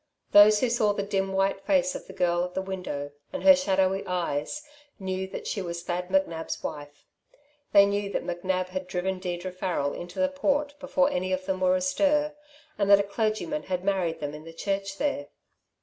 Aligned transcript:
Those 0.31 0.61
who 0.61 0.69
saw 0.71 0.93
the 0.93 1.03
dim 1.03 1.31
white 1.31 1.63
face 1.63 1.93
of 1.93 2.07
the 2.07 2.13
girl 2.13 2.43
at 2.43 2.55
the 2.55 2.61
window, 2.63 3.11
and 3.31 3.43
her 3.43 3.55
shadowy 3.55 4.03
eyes, 4.07 4.63
knew 4.97 5.27
that 5.27 5.45
she 5.45 5.61
was 5.61 5.83
Thad 5.83 6.07
McNab's 6.09 6.63
wife. 6.63 7.05
They 7.71 7.85
knew 7.85 8.11
that 8.11 8.23
McNab 8.25 8.69
had 8.69 8.87
driven 8.87 9.19
Deirdre 9.19 9.51
Farrel 9.51 9.93
into 9.93 10.17
the 10.17 10.27
Port 10.29 10.73
before 10.79 11.11
any 11.11 11.31
of 11.31 11.45
them 11.45 11.61
were 11.61 11.75
astir 11.75 12.33
and 12.79 12.89
that 12.89 12.99
a 12.99 13.03
clergyman 13.03 13.61
had 13.69 13.83
married 13.83 14.19
them 14.21 14.33
in 14.33 14.43
the 14.43 14.53
church 14.53 14.97
there. 14.97 15.27